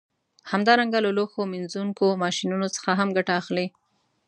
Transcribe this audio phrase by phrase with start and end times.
[0.51, 3.67] همدارنګه له لوښو مینځونکو ماشینونو څخه هم ګټه اخلي